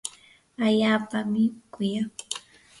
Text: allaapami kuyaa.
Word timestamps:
allaapami 0.65 1.43
kuyaa. 1.73 2.09